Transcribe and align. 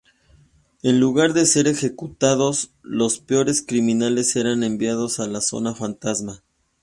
En 0.81 0.99
lugar 0.99 1.33
de 1.33 1.45
ser 1.45 1.67
ejecutados, 1.67 2.71
los 2.81 3.19
peores 3.19 3.61
criminales 3.61 4.35
eran 4.35 4.63
enviados 4.63 5.19
a 5.19 5.27
la 5.27 5.41
zona 5.41 5.75
fantasma. 5.75 6.41